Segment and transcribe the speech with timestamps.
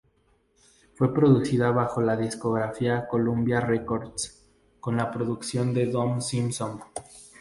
[0.95, 4.47] Fue producida bajo la discográfica Columbia Records,
[4.79, 6.81] con la producción de y Don Simpson.